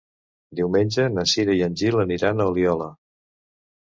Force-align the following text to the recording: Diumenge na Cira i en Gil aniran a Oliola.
Diumenge 0.59 1.03
na 1.17 1.25
Cira 1.31 1.57
i 1.59 1.61
en 1.65 1.75
Gil 1.81 1.97
aniran 2.05 2.41
a 2.41 2.47
Oliola. 2.53 2.89